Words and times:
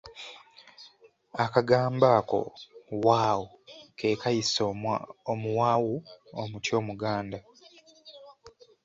Akagambo 1.43 2.05
ako 2.19 2.39
wawu 3.07 3.45
ke 3.97 4.07
kayisa 4.21 4.61
omuwawu 5.31 5.93
omuti 6.41 6.69
omuganda. 6.79 7.39